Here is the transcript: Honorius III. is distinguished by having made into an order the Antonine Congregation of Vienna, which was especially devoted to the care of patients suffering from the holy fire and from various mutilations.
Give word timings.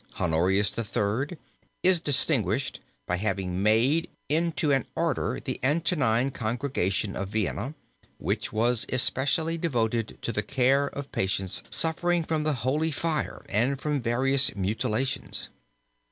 Honorius 0.19 0.73
III. 0.75 1.37
is 1.83 1.99
distinguished 1.99 2.79
by 3.05 3.17
having 3.17 3.61
made 3.61 4.09
into 4.29 4.71
an 4.71 4.87
order 4.95 5.39
the 5.39 5.59
Antonine 5.63 6.31
Congregation 6.31 7.15
of 7.15 7.29
Vienna, 7.29 7.75
which 8.17 8.51
was 8.51 8.87
especially 8.89 9.59
devoted 9.59 10.17
to 10.23 10.31
the 10.31 10.41
care 10.41 10.87
of 10.87 11.11
patients 11.11 11.61
suffering 11.69 12.23
from 12.23 12.41
the 12.41 12.53
holy 12.65 12.89
fire 12.89 13.45
and 13.47 13.79
from 13.79 14.01
various 14.01 14.55
mutilations. 14.55 15.49